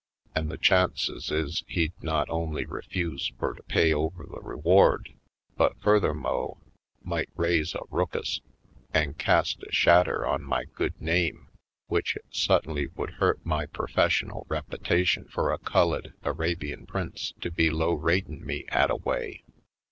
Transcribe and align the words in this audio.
An' 0.33 0.47
the 0.49 0.57
chances 0.57 1.29
is 1.29 1.63
he'd 1.67 1.93
not 2.01 2.27
only 2.27 2.65
refuse 2.65 3.31
fur 3.37 3.53
to 3.53 3.61
pay 3.61 3.93
over 3.93 4.23
the 4.25 4.39
reward, 4.41 5.13
but 5.57 5.79
furthermo' 5.79 6.57
might 7.03 7.29
raise 7.35 7.75
a 7.75 7.83
rookus 7.91 8.41
an' 8.95 9.13
cast 9.13 9.61
a 9.61 9.71
shadder 9.71 10.25
on 10.25 10.41
my 10.41 10.63
good 10.73 10.99
name 10.99 11.49
w'ich 11.87 12.15
it 12.15 12.25
su'ttinly 12.31 12.87
would 12.95 13.11
hurt 13.21 13.45
my 13.45 13.67
perfessional 13.67 14.47
reppitation 14.47 15.25
fur 15.29 15.51
a 15.53 15.59
Cullid 15.59 16.15
Arabian 16.23 16.87
Prince 16.87 17.35
to 17.39 17.51
be 17.51 17.69
low 17.69 17.93
ratin' 17.93 18.43
me 18.43 18.65
at 18.69 18.89
a 18.89 18.95
way. 18.95 19.43